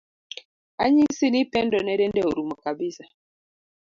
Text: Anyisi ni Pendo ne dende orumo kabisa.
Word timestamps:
Anyisi 0.83 1.25
ni 1.29 1.41
Pendo 1.51 1.77
ne 1.83 1.93
dende 1.99 2.21
orumo 2.29 2.55
kabisa. 2.63 3.05